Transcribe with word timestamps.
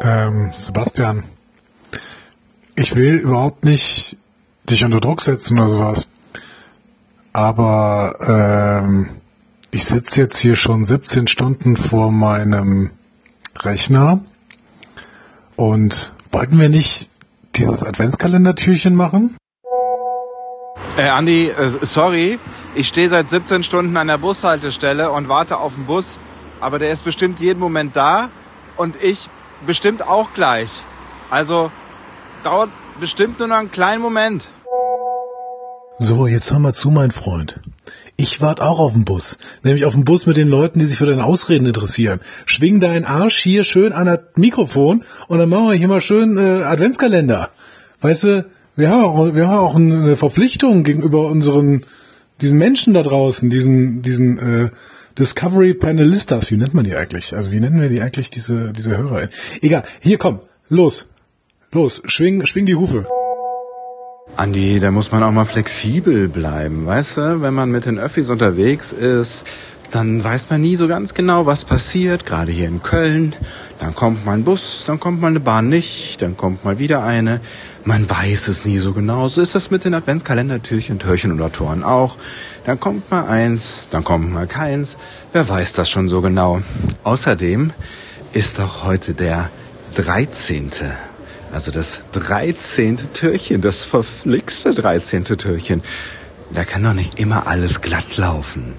Ähm, 0.00 0.52
Sebastian, 0.54 1.24
ich 2.76 2.94
will 2.94 3.16
überhaupt 3.16 3.64
nicht 3.64 4.16
dich 4.64 4.84
unter 4.84 5.00
Druck 5.00 5.20
setzen 5.22 5.58
oder 5.58 5.70
sowas. 5.70 6.06
Aber 7.32 8.82
ähm, 8.84 9.10
ich 9.70 9.84
sitze 9.84 10.20
jetzt 10.22 10.38
hier 10.38 10.56
schon 10.56 10.84
17 10.84 11.26
Stunden 11.26 11.76
vor 11.76 12.12
meinem 12.12 12.90
Rechner 13.56 14.20
und 15.56 16.14
wollten 16.30 16.60
wir 16.60 16.68
nicht 16.68 17.10
dieses 17.56 17.82
Adventskalendertürchen 17.82 18.94
machen? 18.94 19.36
Äh, 20.96 21.08
Andi, 21.08 21.48
äh, 21.48 21.68
sorry, 21.82 22.38
ich 22.74 22.88
stehe 22.88 23.08
seit 23.08 23.28
17 23.30 23.62
Stunden 23.62 23.96
an 23.96 24.06
der 24.06 24.18
Bushaltestelle 24.18 25.10
und 25.10 25.28
warte 25.28 25.58
auf 25.58 25.74
den 25.74 25.86
Bus, 25.86 26.18
aber 26.60 26.78
der 26.78 26.92
ist 26.92 27.04
bestimmt 27.04 27.40
jeden 27.40 27.58
Moment 27.60 27.96
da 27.96 28.30
und 28.76 28.96
ich 29.02 29.28
bestimmt 29.66 30.06
auch 30.06 30.32
gleich. 30.34 30.70
Also 31.30 31.70
dauert 32.44 32.70
bestimmt 33.00 33.38
nur 33.38 33.48
noch 33.48 33.56
einen 33.56 33.70
kleinen 33.70 34.02
Moment. 34.02 34.48
So, 36.00 36.26
jetzt 36.26 36.52
hör 36.52 36.60
mal 36.60 36.74
zu, 36.74 36.90
mein 36.90 37.10
Freund. 37.10 37.58
Ich 38.16 38.40
warte 38.40 38.62
auch 38.62 38.78
auf 38.78 38.92
den 38.92 39.04
Bus. 39.04 39.38
Nämlich 39.62 39.84
auf 39.84 39.94
den 39.94 40.04
Bus 40.04 40.26
mit 40.26 40.36
den 40.36 40.48
Leuten, 40.48 40.78
die 40.78 40.84
sich 40.86 40.96
für 40.96 41.06
deine 41.06 41.24
Ausreden 41.24 41.66
interessieren. 41.66 42.20
Schwing 42.46 42.78
deinen 42.78 43.04
Arsch 43.04 43.38
hier 43.38 43.64
schön 43.64 43.92
an 43.92 44.06
das 44.06 44.20
Mikrofon 44.36 45.04
und 45.26 45.38
dann 45.38 45.48
machen 45.48 45.68
wir 45.68 45.74
hier 45.74 45.88
mal 45.88 46.00
schön 46.00 46.38
äh, 46.38 46.62
Adventskalender. 46.62 47.50
Weißt 48.00 48.24
du, 48.24 48.46
wir 48.76 48.90
haben 48.90 49.04
auch, 49.04 49.34
wir 49.34 49.48
haben 49.48 49.58
auch 49.58 49.74
eine 49.74 50.16
Verpflichtung 50.16 50.84
gegenüber 50.84 51.26
unseren, 51.26 51.84
diesen 52.40 52.58
Menschen 52.58 52.94
da 52.94 53.02
draußen, 53.02 53.50
diesen, 53.50 54.02
diesen 54.02 54.38
äh, 54.38 54.70
Discovery 55.18 55.74
Panelistas, 55.74 56.50
wie 56.50 56.56
nennt 56.56 56.74
man 56.74 56.84
die 56.84 56.94
eigentlich? 56.94 57.34
Also 57.34 57.50
wie 57.50 57.58
nennen 57.58 57.80
wir 57.80 57.88
die 57.88 58.00
eigentlich, 58.00 58.30
diese, 58.30 58.72
diese 58.72 58.96
Hörer? 58.96 59.28
Egal, 59.60 59.84
hier 60.00 60.16
komm, 60.16 60.40
los, 60.68 61.06
los, 61.72 62.00
schwing, 62.06 62.46
schwing 62.46 62.66
die 62.66 62.76
Hufe. 62.76 63.04
Andi, 64.36 64.78
da 64.78 64.92
muss 64.92 65.10
man 65.10 65.24
auch 65.24 65.32
mal 65.32 65.46
flexibel 65.46 66.28
bleiben, 66.28 66.86
weißt 66.86 67.16
du? 67.16 67.42
Wenn 67.42 67.54
man 67.54 67.72
mit 67.72 67.86
den 67.86 67.98
Öffis 67.98 68.30
unterwegs 68.30 68.92
ist, 68.92 69.44
dann 69.90 70.22
weiß 70.22 70.50
man 70.50 70.60
nie 70.60 70.76
so 70.76 70.86
ganz 70.86 71.14
genau, 71.14 71.46
was 71.46 71.64
passiert, 71.64 72.26
gerade 72.26 72.52
hier 72.52 72.68
in 72.68 72.82
Köln. 72.82 73.34
Dann 73.78 73.94
kommt 73.94 74.26
mal 74.26 74.34
ein 74.34 74.44
Bus, 74.44 74.84
dann 74.86 75.00
kommt 75.00 75.20
mal 75.20 75.28
eine 75.28 75.40
Bahn 75.40 75.68
nicht, 75.68 76.20
dann 76.20 76.36
kommt 76.36 76.64
mal 76.64 76.78
wieder 76.78 77.02
eine. 77.02 77.40
Man 77.84 78.08
weiß 78.08 78.48
es 78.48 78.64
nie 78.64 78.78
so 78.78 78.92
genau. 78.92 79.28
So 79.28 79.40
ist 79.40 79.54
das 79.54 79.70
mit 79.70 79.84
den 79.84 79.94
Adventskalendertürchen, 79.94 80.98
Türchen 80.98 81.32
oder 81.32 81.50
Toren 81.50 81.84
auch. 81.84 82.16
Dann 82.64 82.78
kommt 82.78 83.10
mal 83.10 83.24
eins, 83.24 83.88
dann 83.90 84.04
kommt 84.04 84.30
mal 84.30 84.46
keins. 84.46 84.98
Wer 85.32 85.48
weiß 85.48 85.72
das 85.72 85.88
schon 85.88 86.08
so 86.08 86.20
genau. 86.20 86.60
Außerdem 87.04 87.72
ist 88.34 88.58
doch 88.58 88.84
heute 88.84 89.14
der 89.14 89.50
13. 89.94 90.70
Also 91.50 91.70
das 91.70 92.00
13. 92.12 92.98
Türchen, 93.14 93.62
das 93.62 93.84
verflixte 93.84 94.74
13. 94.74 95.24
Türchen. 95.24 95.82
Da 96.52 96.64
kann 96.64 96.82
doch 96.82 96.92
nicht 96.92 97.18
immer 97.18 97.46
alles 97.46 97.80
glatt 97.80 98.18
laufen. 98.18 98.74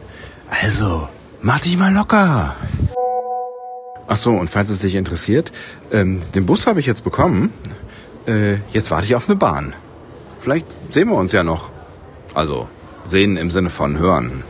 Also, 0.49 1.07
mach 1.41 1.59
dich 1.59 1.77
mal 1.77 1.93
locker. 1.93 2.55
Ach 4.07 4.17
so, 4.17 4.31
und 4.31 4.49
falls 4.49 4.69
es 4.69 4.79
dich 4.79 4.95
interessiert, 4.95 5.51
ähm, 5.91 6.21
den 6.33 6.45
Bus 6.45 6.65
habe 6.65 6.79
ich 6.79 6.87
jetzt 6.87 7.03
bekommen. 7.03 7.53
Äh, 8.27 8.55
jetzt 8.73 8.89
warte 8.91 9.05
ich 9.05 9.15
auf 9.15 9.29
eine 9.29 9.35
Bahn. 9.35 9.73
Vielleicht 10.39 10.65
sehen 10.91 11.09
wir 11.09 11.15
uns 11.15 11.31
ja 11.31 11.43
noch. 11.43 11.69
Also, 12.33 12.67
sehen 13.03 13.37
im 13.37 13.51
Sinne 13.51 13.69
von 13.69 13.99
hören. 13.99 14.43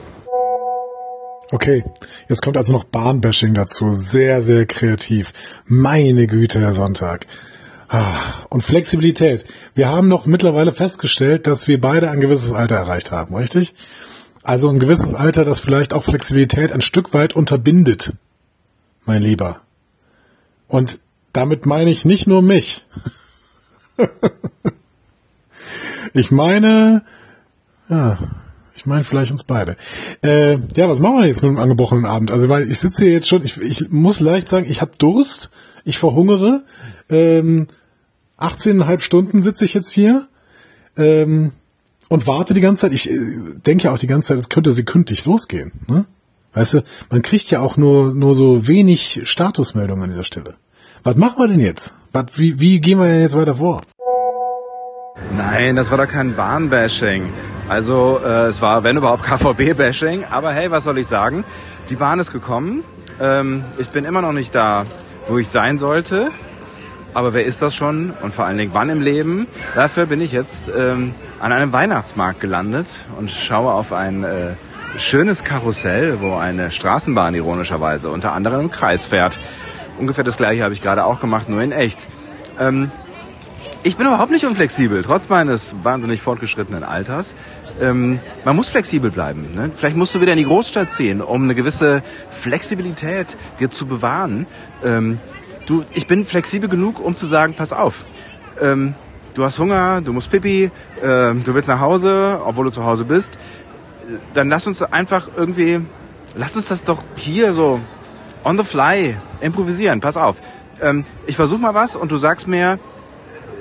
Okay, 1.52 1.83
jetzt 2.28 2.41
kommt 2.41 2.58
also 2.58 2.72
noch 2.72 2.84
Bahnbashing 2.84 3.53
dazu. 3.53 3.95
Sehr, 3.95 4.44
sehr 4.44 4.66
kreativ. 4.66 5.34
Meine 5.66 6.28
Güte, 6.28 6.59
der 6.59 6.73
Sonntag. 6.73 7.25
Ah, 7.88 8.45
und 8.50 8.61
Flexibilität. 8.61 9.45
Wir 9.73 9.89
haben 9.89 10.08
noch 10.08 10.28
mittlerweile 10.28 10.73
festgestellt, 10.73 11.47
dass 11.47 11.67
wir 11.67 11.81
beide 11.81 12.11
ein 12.11 12.19
gewisses 12.19 12.53
Alter 12.53 12.75
erreicht 12.75 13.11
haben, 13.11 13.34
richtig? 13.35 13.74
Also 14.44 14.69
ein 14.69 14.79
gewisses 14.79 15.13
Alter, 15.13 15.45
das 15.45 15.59
vielleicht 15.59 15.94
auch 15.94 16.03
Flexibilität 16.03 16.72
ein 16.72 16.81
Stück 16.81 17.13
weit 17.13 17.35
unterbindet, 17.35 18.13
mein 19.05 19.22
Lieber. 19.22 19.61
Und 20.67 21.00
damit 21.33 21.66
meine 21.66 21.91
ich 21.91 22.05
nicht 22.05 22.27
nur 22.27 22.41
mich. 22.41 22.85
ich 26.13 26.31
meine, 26.31 27.03
ja, 27.89 28.17
ich 28.75 28.85
meine 28.85 29.03
vielleicht 29.03 29.31
uns 29.31 29.44
beide. 29.44 29.75
Äh, 30.23 30.57
ja, 30.75 30.88
was 30.88 31.00
machen 31.00 31.17
wir 31.17 31.27
jetzt 31.27 31.41
mit 31.41 31.51
dem 31.51 31.57
angebrochenen 31.57 32.06
Abend? 32.06 32.31
Also 32.31 32.47
weil 32.47 32.71
ich 32.71 32.79
sitze 32.79 33.03
hier 33.03 33.13
jetzt 33.13 33.27
schon, 33.27 33.44
ich, 33.44 33.57
ich 33.57 33.89
muss 33.89 34.19
leicht 34.21 34.47
sagen, 34.47 34.67
ich 34.69 34.81
habe 34.81 34.91
Durst, 34.97 35.50
ich 35.83 35.97
verhungere. 35.97 36.63
Ähm, 37.09 37.67
18,5 38.39 39.01
Stunden 39.01 39.41
sitze 39.41 39.66
ich 39.66 39.73
jetzt 39.73 39.91
hier. 39.91 40.27
Ähm, 40.95 41.51
und 42.09 42.28
warte 42.28 42.53
die 42.53 42.62
ganze 42.62 42.81
Zeit. 42.81 42.94
Ich 42.94 43.09
äh, 43.09 43.18
denke 43.66 43.86
ja 43.86 43.94
auch 43.94 44.00
die 44.00 44.08
ganze 44.08 44.30
Zeit, 44.30 44.38
es 44.38 44.50
könnte 44.50 44.74
sekündlich 44.74 45.25
losgehen. 45.25 45.72
Ne? 45.88 46.06
Weißt 46.53 46.74
du, 46.74 46.84
man 47.09 47.22
kriegt 47.22 47.50
ja 47.52 47.62
auch 47.62 47.78
nur, 47.78 48.14
nur 48.14 48.36
so 48.36 48.68
wenig 48.68 49.22
Statusmeldungen 49.24 50.03
an 50.03 50.09
dieser 50.09 50.24
Stelle. 50.24 50.56
Was 51.03 51.16
machen 51.16 51.38
wir 51.38 51.48
denn 51.48 51.59
jetzt? 51.59 51.94
Was, 52.12 52.25
wie, 52.36 52.59
wie 52.59 52.81
gehen 52.81 53.00
wir 53.00 53.06
denn 53.06 53.22
jetzt 53.22 53.38
weiter 53.38 53.56
vor? 53.56 53.80
Nein, 55.38 55.75
das 55.75 55.92
war 55.92 55.98
doch 55.98 56.08
kein 56.08 56.36
Bahnbashing. 56.36 57.30
Also 57.69 58.19
äh, 58.25 58.48
es 58.48 58.62
war, 58.62 58.84
wenn 58.84 58.98
überhaupt, 58.98 59.24
KVB-Bashing. 59.25 60.25
Aber 60.30 60.52
hey, 60.52 60.72
was 60.72 60.84
soll 60.84 60.98
ich 60.98 61.08
sagen? 61.08 61.46
Die 61.90 61.96
Bahn 61.96 62.19
ist 62.19 62.34
gekommen. 62.34 62.84
Ähm, 63.22 63.64
ich 63.78 63.90
bin 63.90 64.06
immer 64.06 64.22
noch 64.22 64.34
nicht 64.34 64.56
da, 64.56 64.86
wo 65.28 65.38
ich 65.38 65.50
sein 65.50 65.78
sollte. 65.78 66.31
Aber 67.14 67.34
wer 67.34 67.46
ist 67.46 67.62
das 67.62 67.75
schon? 67.75 68.12
Und 68.22 68.34
vor 68.34 68.46
allen 68.46 68.58
Dingen 68.58 68.72
wann 68.74 68.90
im 68.90 69.02
Leben? 69.02 69.47
Dafür 69.75 70.06
bin 70.06 70.22
ich 70.22 70.31
jetzt 70.31 70.70
ähm, 70.75 71.16
an 71.40 71.52
einem 71.52 71.72
Weihnachtsmarkt 71.74 72.40
gelandet 72.40 72.88
und 73.18 73.31
schaue 73.31 73.74
auf 73.74 73.92
ein 73.94 74.24
äh, 74.24 74.53
schönes 74.97 75.44
Karussell, 75.44 76.22
wo 76.22 76.36
eine 76.36 76.72
Straßenbahn 76.72 77.34
ironischerweise 77.36 78.09
unter 78.09 78.34
anderem 78.34 78.62
im 78.62 78.72
Kreis 78.72 79.06
fährt. 79.06 79.40
Ungefähr 79.98 80.24
das 80.24 80.38
gleiche 80.38 80.64
habe 80.64 80.74
ich 80.74 80.81
gerade 80.81 81.03
auch 81.03 81.19
gemacht, 81.19 81.50
nur 81.50 81.62
in 81.62 81.72
echt. 81.72 82.00
Ähm, 82.59 82.92
ich 83.81 83.96
bin 83.96 84.08
überhaupt 84.08 84.31
nicht 84.31 84.46
unflexibel, 84.46 85.03
trotz 85.03 85.30
meines 85.30 85.74
wahnsinnig 85.84 86.22
fortgeschrittenen 86.22 86.84
Alters. 86.84 87.36
Ähm, 87.81 88.19
man 88.44 88.56
muss 88.56 88.68
flexibel 88.69 89.09
bleiben. 89.09 89.56
Ne? 89.56 89.72
Vielleicht 89.74 89.96
musst 89.96 90.14
du 90.14 90.22
wieder 90.22 90.34
in 90.34 90.38
die 90.38 90.46
Großstadt 90.46 90.92
ziehen, 90.92 91.22
um 91.22 91.44
eine 91.44 91.56
gewisse 91.56 92.03
Flexibilität 92.30 93.38
dir 93.59 93.69
zu 93.69 93.88
bewahren. 93.88 94.48
Ähm, 94.84 95.19
du, 95.69 95.85
ich 95.94 96.07
bin 96.07 96.25
flexibel 96.25 96.68
genug, 96.68 97.00
um 97.00 97.16
zu 97.16 97.28
sagen, 97.28 97.53
pass 97.53 97.72
auf. 97.72 98.06
Ähm, 98.59 98.96
du 99.35 99.44
hast 99.44 99.59
Hunger, 99.59 100.02
du 100.02 100.12
musst 100.12 100.31
pipi, 100.31 100.72
ähm, 101.03 101.44
du 101.44 101.53
willst 101.53 101.69
nach 101.69 101.80
Hause, 101.80 102.41
obwohl 102.44 102.66
du 102.66 102.72
zu 102.72 102.84
Hause 102.84 103.06
bist. 103.06 103.38
Dann 104.34 104.50
lass 104.50 104.66
uns 104.66 104.81
einfach 104.81 105.30
irgendwie, 105.38 105.81
lass 106.35 106.56
uns 106.56 106.68
das 106.68 106.81
doch 106.84 107.03
hier 107.16 107.53
so 107.53 107.80
on 108.44 108.57
the 108.57 108.63
fly 108.63 109.16
improvisieren. 109.41 110.00
Pass 110.00 110.18
auf. 110.18 110.38
Ähm, 110.81 111.06
ich 111.28 111.35
versuche 111.35 111.59
mal 111.59 111.75
was 111.75 111.96
und 111.96 112.12
du 112.12 112.18
sagst 112.18 112.47
mir, 112.47 112.80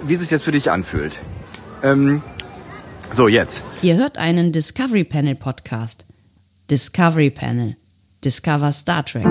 wie 0.02 0.14
sich 0.14 0.28
das 0.28 0.42
für 0.42 0.52
dich 0.52 0.70
anfühlt. 0.70 1.20
Ähm, 1.82 2.22
so, 3.12 3.28
jetzt. 3.28 3.64
Ihr 3.82 3.96
hört 3.96 4.19
einen 4.19 4.52
Discovery 4.52 5.04
Panel 5.04 5.34
Podcast. 5.34 6.06
Discovery 6.70 7.30
Panel. 7.30 7.76
Discover 8.22 8.72
Star 8.72 9.04
Trek. 9.04 9.26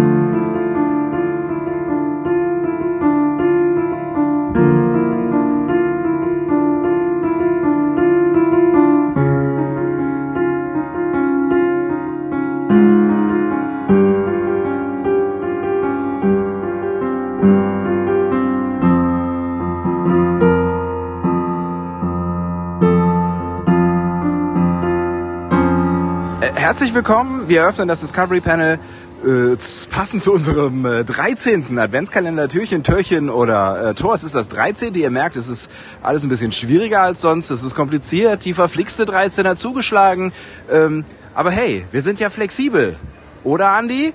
Herzlich 26.67 26.93
willkommen. 26.93 27.47
Wir 27.47 27.61
eröffnen 27.61 27.87
das 27.87 28.01
Discovery 28.01 28.41
Panel 28.41 28.77
äh, 29.25 29.55
passend 29.89 30.21
zu 30.21 30.33
unserem 30.33 30.85
äh, 30.85 31.05
13. 31.05 31.79
Adventskalender 31.79 32.49
Türchen, 32.49 32.83
Türchen 32.83 33.29
oder 33.29 33.91
äh, 33.91 33.93
Tor. 33.93 34.13
Es 34.15 34.25
ist 34.25 34.35
das 34.35 34.49
13. 34.49 34.93
Ihr 34.95 35.09
merkt, 35.09 35.37
es 35.37 35.47
ist 35.47 35.71
alles 36.03 36.23
ein 36.23 36.29
bisschen 36.29 36.51
schwieriger 36.51 37.03
als 37.03 37.21
sonst. 37.21 37.51
Es 37.51 37.63
ist 37.63 37.73
kompliziert. 37.73 38.43
Die 38.43 38.51
verflixte 38.51 39.05
13 39.05 39.47
hat 39.47 39.57
zugeschlagen. 39.57 40.33
Ähm, 40.69 41.05
aber 41.33 41.51
hey, 41.51 41.85
wir 41.93 42.01
sind 42.01 42.19
ja 42.19 42.29
flexibel. 42.29 42.97
Oder, 43.45 43.69
Andi? 43.69 44.13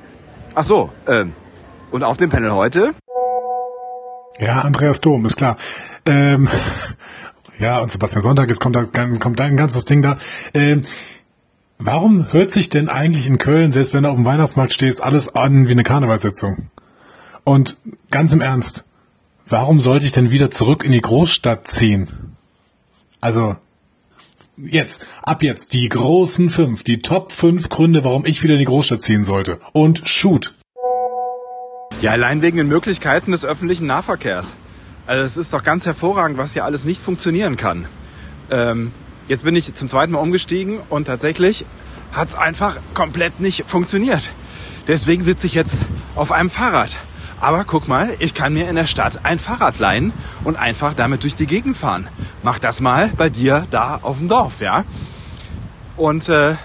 Ach 0.55 0.65
so. 0.65 0.91
Ähm, 1.09 1.33
und 1.91 2.03
auf 2.03 2.19
dem 2.19 2.29
Panel 2.29 2.53
heute? 2.53 2.93
Ja, 4.39 4.61
Andreas 4.61 5.01
Dom, 5.01 5.25
ist 5.25 5.39
klar. 5.39 5.57
Ähm, 6.05 6.51
ja, 7.59 7.79
und 7.79 7.91
Sebastian 7.91 8.21
Sonntag, 8.21 8.51
es 8.51 8.61
kommt, 8.61 8.77
da, 8.77 8.85
kommt 8.85 9.41
ein 9.41 9.57
ganzes 9.57 9.87
Ding 9.87 10.03
da. 10.03 10.19
Ähm, 10.53 10.83
warum 11.85 12.33
hört 12.33 12.53
sich 12.53 12.69
denn 12.69 12.89
eigentlich 12.89 13.27
in 13.27 13.39
Köln, 13.39 13.73
selbst 13.73 13.93
wenn 13.95 14.05
du 14.05 14.09
auf 14.09 14.17
dem 14.17 14.25
Weihnachtsmarkt 14.25 14.73
stehst, 14.73 15.03
alles 15.03 15.35
an 15.35 15.67
wie 15.67 15.73
eine 15.73 15.83
Karnevalssitzung? 15.83 16.71
Und 17.45 17.77
ganz 18.11 18.33
im 18.33 18.41
Ernst, 18.41 18.85
warum 19.49 19.81
sollte 19.81 20.07
ich 20.07 20.13
denn 20.13 20.31
wieder 20.31 20.51
zurück 20.51 20.85
in 20.85 20.93
die 20.93 21.01
Großstadt 21.01 21.69
ziehen? 21.69 22.37
Also, 23.21 23.57
jetzt, 24.57 25.07
ab 25.23 25.43
jetzt, 25.43 25.73
die 25.73 25.89
großen 25.89 26.51
fünf, 26.51 26.83
die 26.83 27.03
Top 27.03 27.33
fünf 27.33 27.69
Gründe, 27.69 28.05
warum 28.05 28.25
ich 28.27 28.43
wieder 28.43 28.55
in 28.55 28.61
die 28.61 28.67
Großstadt 28.67 29.03
ziehen 29.03 29.25
sollte. 29.25 29.61
Und 29.73 30.03
shoot. 30.05 30.55
Ja, 32.01 32.13
allein 32.13 32.43
wegen 32.43 32.57
den 32.57 32.69
Möglichkeiten 32.69 33.33
des 33.33 33.45
öffentlichen 33.45 33.87
Nahverkehrs. 33.87 34.57
Also 35.07 35.25
es 35.25 35.37
ist 35.37 35.53
doch 35.53 35.63
ganz 35.65 35.85
hervorragend, 35.85 36.39
was 36.39 36.53
hier 36.53 36.65
alles 36.65 36.85
nicht 36.85 37.03
funktionieren 37.03 37.57
kann. 37.57 37.87
Ähm, 38.51 38.93
jetzt 39.33 39.45
bin 39.45 39.57
ich 39.57 39.73
zum 39.73 39.89
zweiten 39.89 40.13
Mal 40.13 40.19
umgestiegen 40.19 40.79
und 40.91 41.07
tatsächlich 41.07 41.65
hat 42.13 42.29
es 42.29 42.35
einfach 42.35 42.77
komplett 42.93 43.41
nicht 43.41 43.65
funktioniert. 43.67 44.31
Deswegen 44.89 45.23
sitze 45.23 45.47
ich 45.47 45.55
jetzt 45.55 45.77
auf 46.15 46.33
einem 46.33 46.51
Fahrrad. 46.51 46.99
Aber 47.41 47.65
guck 47.65 47.89
mal, 47.89 48.11
ich 48.19 48.35
kann 48.35 48.53
mir 48.53 48.69
in 48.69 48.77
der 48.77 48.87
Stadt 48.87 49.21
ein 49.25 49.39
Fahrrad 49.39 49.79
leihen 49.79 50.13
und 50.45 50.57
einfach 50.57 50.93
damit 50.93 51.23
durch 51.23 51.35
die 51.35 51.47
Gegend 51.47 51.79
fahren. 51.79 52.09
Mach 52.43 52.59
das 52.59 52.83
mal 52.83 53.11
bei 53.17 53.31
dir 53.31 53.67
da 53.71 54.01
auf 54.03 54.19
dem 54.19 54.29
Dorf, 54.29 54.61
ja? 54.61 54.85
Und 55.97 56.29
äh, 56.29 56.57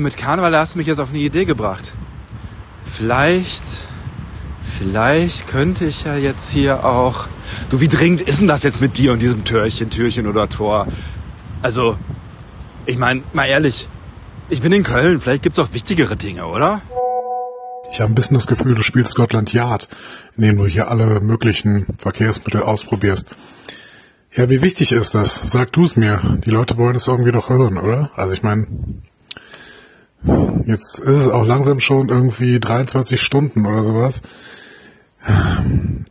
mit 0.00 0.16
Karneval 0.16 0.56
hast 0.56 0.74
du 0.74 0.78
mich 0.78 0.88
jetzt 0.88 0.98
auf 0.98 1.10
eine 1.10 1.18
Idee 1.18 1.44
gebracht. 1.44 1.92
Vielleicht 2.92 3.62
Vielleicht 4.78 5.46
könnte 5.46 5.86
ich 5.86 6.04
ja 6.04 6.16
jetzt 6.16 6.50
hier 6.50 6.84
auch. 6.84 7.28
Du, 7.70 7.80
wie 7.80 7.88
dringend 7.88 8.20
ist 8.20 8.40
denn 8.40 8.46
das 8.46 8.62
jetzt 8.62 8.78
mit 8.78 8.98
dir 8.98 9.12
und 9.12 9.22
diesem 9.22 9.44
Türchen, 9.44 9.88
Türchen 9.88 10.26
oder 10.26 10.50
Tor? 10.50 10.86
Also, 11.66 11.96
ich 12.86 12.96
meine, 12.96 13.22
mal 13.32 13.46
ehrlich, 13.46 13.88
ich 14.48 14.62
bin 14.62 14.70
in 14.70 14.84
Köln, 14.84 15.20
vielleicht 15.20 15.42
gibt's 15.42 15.58
auch 15.58 15.72
wichtigere 15.72 16.14
Dinge, 16.14 16.46
oder? 16.46 16.80
Ich 17.90 18.00
habe 18.00 18.12
ein 18.12 18.14
bisschen 18.14 18.34
das 18.34 18.46
Gefühl, 18.46 18.76
du 18.76 18.84
spielst 18.84 19.10
Scotland 19.10 19.52
Yard, 19.52 19.88
in 20.36 20.44
dem 20.44 20.58
du 20.58 20.66
hier 20.66 20.88
alle 20.92 21.18
möglichen 21.18 21.86
Verkehrsmittel 21.98 22.62
ausprobierst. 22.62 23.26
Ja, 24.32 24.48
wie 24.48 24.62
wichtig 24.62 24.92
ist 24.92 25.16
das? 25.16 25.42
Sag 25.44 25.72
du 25.72 25.82
es 25.82 25.96
mir. 25.96 26.38
Die 26.46 26.50
Leute 26.50 26.78
wollen 26.78 26.94
es 26.94 27.08
irgendwie 27.08 27.32
doch 27.32 27.48
hören, 27.48 27.78
oder? 27.78 28.12
Also 28.14 28.32
ich 28.32 28.44
meine, 28.44 28.68
jetzt 30.66 31.00
ist 31.00 31.18
es 31.18 31.28
auch 31.28 31.44
langsam 31.44 31.80
schon 31.80 32.10
irgendwie 32.10 32.60
23 32.60 33.20
Stunden 33.20 33.66
oder 33.66 33.82
sowas. 33.82 34.22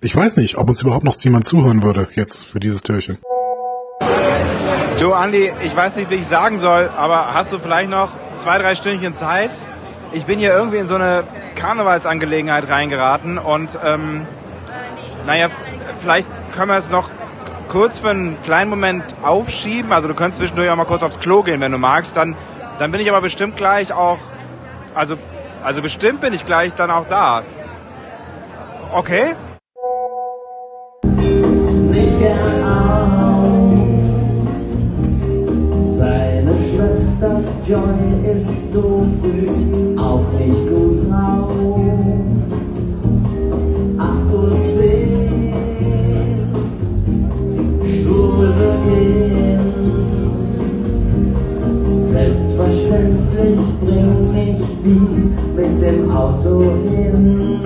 Ich 0.02 0.14
weiß 0.14 0.36
nicht, 0.36 0.58
ob 0.58 0.68
uns 0.68 0.82
überhaupt 0.82 1.06
noch 1.06 1.18
jemand 1.22 1.48
zuhören 1.48 1.82
würde 1.82 2.10
jetzt 2.14 2.44
für 2.44 2.60
dieses 2.60 2.84
Türchen. 2.84 3.20
Du, 5.00 5.12
Andi, 5.14 5.52
ich 5.62 5.76
weiß 5.76 5.98
nicht, 5.98 6.10
wie 6.10 6.16
ich 6.16 6.28
sagen 6.28 6.58
soll, 6.58 6.90
aber 6.96 7.34
hast 7.34 7.52
du 7.52 7.58
vielleicht 7.58 7.90
noch 7.90 8.10
zwei, 8.38 8.58
drei 8.58 8.76
Stündchen 8.76 9.14
Zeit? 9.14 9.52
Ich 10.14 10.26
bin 10.26 10.40
hier 10.40 10.54
irgendwie 10.54 10.78
in 10.78 10.88
so 10.88 10.96
eine 10.96 11.26
Karnevalsangelegenheit 11.56 12.70
reingeraten 12.70 13.38
und 13.38 13.78
ähm, 13.84 14.26
naja, 15.28 15.48
vielleicht 16.02 16.28
können 16.54 16.70
wir 16.70 16.78
es 16.78 16.90
noch 16.90 17.10
kurz 17.68 18.00
für 18.00 18.12
einen 18.12 18.42
kleinen 18.44 18.70
Moment 18.70 19.04
aufschieben. 19.22 19.92
Also 19.92 20.08
du 20.08 20.14
könntest 20.14 20.40
zwischendurch 20.40 20.70
auch 20.70 20.78
mal 20.78 20.86
kurz 20.86 21.04
aufs 21.04 21.20
Klo 21.20 21.44
gehen, 21.44 21.60
wenn 21.60 21.74
du 21.74 21.78
magst. 21.78 22.16
Dann, 22.16 22.38
dann 22.80 22.92
bin 22.92 23.02
ich 23.02 23.10
aber 23.10 23.20
bestimmt 23.20 23.58
gleich 23.58 23.92
auch, 23.92 24.20
also, 24.94 25.18
also 25.62 25.82
bestimmt 25.82 26.22
bin 26.22 26.34
ich 26.34 26.46
gleich 26.46 26.74
dann 26.74 26.90
auch 26.90 27.06
da. 27.10 27.42
Okay. 28.94 29.36
Nicht 31.04 32.20
gern 32.20 32.65
Schwester 37.26 37.44
Joy 37.68 38.32
ist 38.32 38.72
so 38.72 39.04
früh 39.20 39.98
auch 39.98 40.32
nicht 40.38 40.70
gut 40.70 41.10
drauf. 41.10 41.52
8 43.98 44.34
Uhr 44.34 44.52
10, 44.78 45.26
Schulbeginn. 48.04 49.64
Selbstverständlich 52.02 53.60
bring 53.82 54.14
ich 54.36 54.62
sie 54.84 55.08
mit 55.56 55.74
dem 55.82 56.12
Auto 56.12 56.54
hin. 56.90 57.60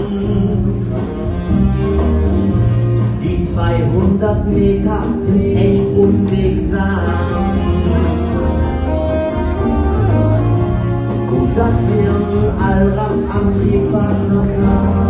Die 3.21 3.45
200 3.45 4.47
Meter 4.47 4.99
sind 5.17 5.55
echt 5.57 5.87
unwegsam. 5.97 7.18
Dass 11.59 11.75
wir 11.89 12.09
ein 12.09 12.57
Allradantriebfahrzeug 12.57 14.51
haben. 14.65 15.09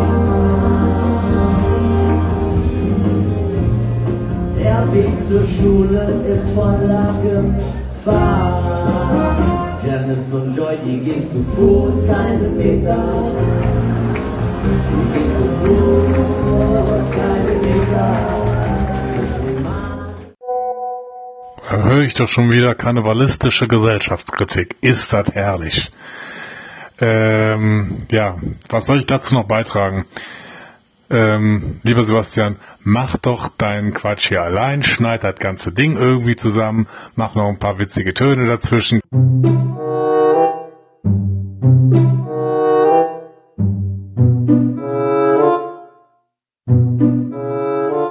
Der 4.57 4.79
Weg 4.91 5.13
zur 5.27 5.45
Schule 5.45 6.03
ist 6.27 6.49
voller 6.55 7.13
Gefahr. 7.21 8.53
Janice 9.85 10.33
und 10.33 10.57
Joy, 10.57 10.77
die 10.83 10.99
gehen 10.99 11.27
zu 11.27 11.43
Fuß 11.55 12.07
keine 12.07 12.49
Meter. 12.49 12.97
Die 14.89 15.05
gehen 15.13 15.31
zu 15.37 15.45
Fuß 15.61 17.11
keine 17.11 17.53
Meter. 17.61 18.07
Da 21.69 21.77
höre 21.83 22.01
ich 22.01 22.15
doch 22.15 22.27
schon 22.27 22.49
wieder 22.49 22.73
karnevalistische 22.73 23.67
Gesellschaftskritik. 23.67 24.77
Ist 24.81 25.13
das 25.13 25.31
herrlich. 25.35 25.91
Ähm, 27.01 28.05
ja, 28.11 28.37
was 28.67 28.85
soll 28.85 28.99
ich 28.99 29.05
dazu 29.05 29.33
noch 29.33 29.45
beitragen? 29.45 30.05
Ähm, 31.09 31.79
lieber 31.83 32.03
Sebastian, 32.03 32.57
mach 32.81 33.17
doch 33.17 33.49
deinen 33.57 33.93
Quatsch 33.93 34.27
hier 34.27 34.43
allein, 34.43 34.83
schneid 34.83 35.23
das 35.23 35.35
ganze 35.35 35.71
Ding 35.71 35.97
irgendwie 35.97 36.35
zusammen, 36.35 36.87
mach 37.15 37.33
noch 37.35 37.47
ein 37.47 37.57
paar 37.57 37.79
witzige 37.79 38.13
Töne 38.13 38.45
dazwischen. 38.45 39.01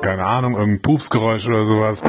Keine 0.03 0.25
Ahnung, 0.25 0.57
irgendein 0.57 0.83
Pupsgeräusch 0.83 1.47
oder 1.47 1.67
sowas 1.67 2.03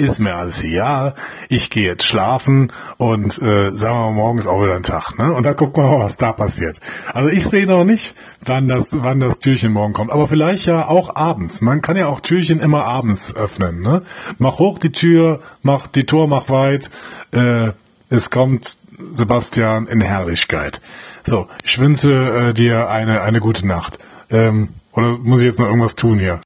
ist 0.00 0.18
mir 0.18 0.34
alles 0.34 0.62
egal. 0.62 1.14
Ich 1.48 1.70
gehe 1.70 1.86
jetzt 1.86 2.04
schlafen 2.04 2.72
und 2.96 3.40
äh, 3.40 3.70
sagen 3.70 3.94
wir 3.94 4.06
mal, 4.06 4.12
morgen 4.12 4.38
ist 4.38 4.46
auch 4.46 4.62
wieder 4.62 4.74
ein 4.74 4.82
Tag. 4.82 5.18
Ne? 5.18 5.32
Und 5.32 5.44
da 5.44 5.54
gucken 5.54 5.82
wir 5.82 5.90
mal, 5.90 6.04
was 6.04 6.16
da 6.16 6.32
passiert. 6.32 6.80
Also 7.12 7.28
ich 7.28 7.46
sehe 7.46 7.66
noch 7.66 7.84
nicht, 7.84 8.14
wann 8.44 8.68
das, 8.68 8.88
wann 8.92 9.20
das 9.20 9.38
Türchen 9.38 9.72
morgen 9.72 9.92
kommt. 9.92 10.10
Aber 10.10 10.28
vielleicht 10.28 10.66
ja 10.66 10.88
auch 10.88 11.14
abends. 11.14 11.60
Man 11.60 11.82
kann 11.82 11.96
ja 11.96 12.06
auch 12.06 12.20
Türchen 12.20 12.60
immer 12.60 12.84
abends 12.84 13.34
öffnen. 13.36 13.80
Ne? 13.80 14.02
Mach 14.38 14.58
hoch 14.58 14.78
die 14.78 14.92
Tür, 14.92 15.40
mach 15.62 15.86
die 15.86 16.04
Tor, 16.04 16.26
mach 16.26 16.48
weit. 16.48 16.90
Äh, 17.32 17.72
es 18.08 18.30
kommt 18.30 18.78
Sebastian 19.14 19.86
in 19.86 20.00
Herrlichkeit. 20.00 20.80
So, 21.24 21.48
ich 21.62 21.78
wünsche 21.78 22.48
äh, 22.50 22.54
dir 22.54 22.88
eine, 22.88 23.22
eine 23.22 23.40
gute 23.40 23.66
Nacht. 23.66 23.98
Ähm, 24.30 24.70
oder 24.92 25.18
muss 25.18 25.40
ich 25.40 25.46
jetzt 25.46 25.58
noch 25.58 25.66
irgendwas 25.66 25.96
tun 25.96 26.18
hier? 26.18 26.40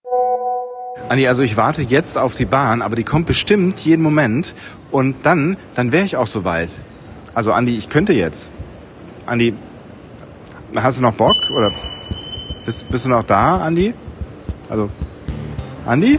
Andi, 1.08 1.28
also 1.28 1.42
ich 1.42 1.56
warte 1.56 1.82
jetzt 1.82 2.16
auf 2.16 2.34
die 2.34 2.46
Bahn, 2.46 2.80
aber 2.80 2.96
die 2.96 3.04
kommt 3.04 3.26
bestimmt 3.26 3.80
jeden 3.80 4.02
Moment 4.02 4.54
und 4.90 5.26
dann, 5.26 5.58
dann 5.74 5.92
wäre 5.92 6.04
ich 6.04 6.16
auch 6.16 6.26
soweit. 6.26 6.70
Also 7.34 7.52
Andi, 7.52 7.76
ich 7.76 7.90
könnte 7.90 8.14
jetzt. 8.14 8.50
Andi, 9.26 9.54
hast 10.74 10.98
du 10.98 11.02
noch 11.02 11.14
Bock 11.14 11.36
oder 11.54 11.72
bist, 12.64 12.88
bist 12.90 13.04
du 13.04 13.10
noch 13.10 13.22
da, 13.22 13.58
Andi? 13.58 13.92
Also, 14.70 14.88
Andi? 15.86 16.18